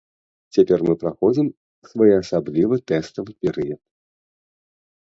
[0.55, 1.47] Цяпер мы праходзім
[1.91, 3.81] своеасаблівы тэставы перыяд.